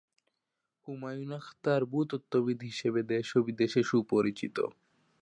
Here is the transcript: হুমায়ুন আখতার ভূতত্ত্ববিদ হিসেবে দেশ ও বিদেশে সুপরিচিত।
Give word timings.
হুমায়ুন 0.87 1.31
আখতার 1.39 1.81
ভূতত্ত্ববিদ 1.91 2.59
হিসেবে 2.69 3.01
দেশ 3.11 3.27
ও 3.35 3.39
বিদেশে 3.47 3.81
সুপরিচিত। 3.83 4.57